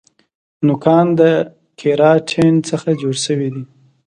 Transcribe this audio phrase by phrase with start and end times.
[0.67, 1.21] نوکان د
[1.79, 3.63] کیراټین څخه جوړ شوي دي